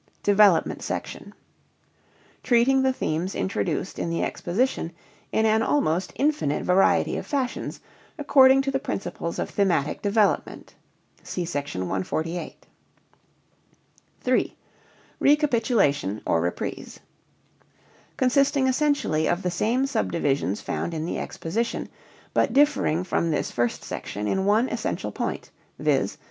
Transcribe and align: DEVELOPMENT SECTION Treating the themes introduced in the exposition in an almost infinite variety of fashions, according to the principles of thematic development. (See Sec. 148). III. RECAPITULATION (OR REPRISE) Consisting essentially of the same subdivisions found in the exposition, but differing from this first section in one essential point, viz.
DEVELOPMENT 0.23 0.81
SECTION 0.81 1.31
Treating 2.41 2.81
the 2.81 2.91
themes 2.91 3.35
introduced 3.35 3.99
in 3.99 4.09
the 4.09 4.23
exposition 4.23 4.91
in 5.31 5.45
an 5.45 5.61
almost 5.61 6.11
infinite 6.15 6.63
variety 6.63 7.17
of 7.17 7.25
fashions, 7.27 7.79
according 8.17 8.63
to 8.63 8.71
the 8.71 8.79
principles 8.79 9.37
of 9.37 9.47
thematic 9.47 10.01
development. 10.01 10.73
(See 11.21 11.45
Sec. 11.45 11.69
148). 11.75 12.65
III. 14.25 14.57
RECAPITULATION 15.19 16.23
(OR 16.25 16.41
REPRISE) 16.41 16.99
Consisting 18.17 18.65
essentially 18.65 19.27
of 19.27 19.43
the 19.43 19.51
same 19.51 19.85
subdivisions 19.85 20.61
found 20.61 20.95
in 20.95 21.05
the 21.05 21.19
exposition, 21.19 21.87
but 22.33 22.53
differing 22.53 23.03
from 23.03 23.29
this 23.29 23.51
first 23.51 23.83
section 23.83 24.27
in 24.27 24.45
one 24.45 24.67
essential 24.67 25.11
point, 25.11 25.51
viz. 25.77 26.17